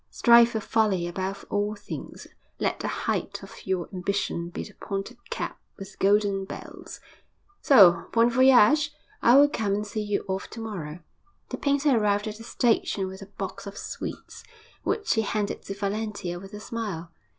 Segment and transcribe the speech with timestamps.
[0.09, 2.25] Strive for folly above all things.
[2.57, 6.99] Let the height of your ambition be the pointed cap with the golden bells.
[7.61, 8.95] So, bon voyage!
[9.21, 11.01] I will come and see you off to morrow.'
[11.49, 14.43] The painter arrived at the station with a box of sweets,
[14.81, 17.11] which he handed to Valentia with a smile.